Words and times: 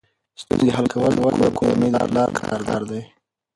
ستونزې 0.41 0.71
حل 0.77 0.85
کول 0.93 1.13
د 1.39 1.43
کورنۍ 1.59 1.89
د 1.93 1.97
پلار 2.09 2.29
کار 2.39 2.81
دی. 2.89 3.01